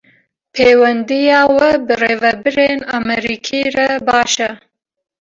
[0.53, 4.49] Pêwendiya we bi birêvebirên Amerîkî re baş e